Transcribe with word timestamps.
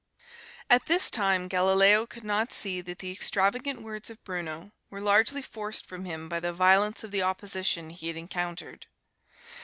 At 0.67 0.87
this 0.87 1.11
time 1.11 1.47
Galileo 1.47 2.07
could 2.07 2.23
not 2.23 2.51
see 2.51 2.81
that 2.81 2.97
the 2.97 3.11
extravagant 3.11 3.83
words 3.83 4.09
of 4.09 4.23
Bruno 4.23 4.71
were 4.89 4.99
largely 4.99 5.43
forced 5.43 5.85
from 5.85 6.05
him 6.05 6.27
by 6.27 6.39
the 6.39 6.51
violence 6.51 7.03
of 7.03 7.11
the 7.11 7.21
opposition 7.21 7.91
he 7.91 8.07
had 8.07 8.17
encountered. 8.17 8.87